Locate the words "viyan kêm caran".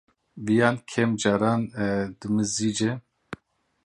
0.45-1.61